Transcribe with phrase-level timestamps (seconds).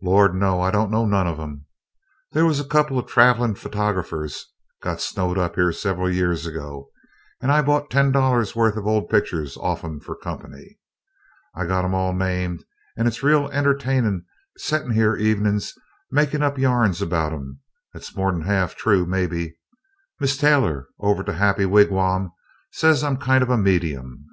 [0.00, 0.62] "Lord, no!
[0.62, 1.66] I don't know none of 'em.
[2.32, 4.44] There was a couple of travelin' photygraphers
[4.80, 6.88] got snowed up here several year ago
[7.42, 10.78] and I bought ten dollars' worth of old pictures off 'em for company.
[11.54, 12.64] I got 'em all named,
[12.96, 14.24] and it's real entertainin'
[14.56, 15.74] settin' here evenin's
[16.10, 17.58] makin' up yarns about 'em
[17.92, 19.58] that's more'n half true, maybe
[20.18, 22.32] Mis' Taylor over to Happy Wigwam
[22.70, 24.24] says I'm kind of a medium."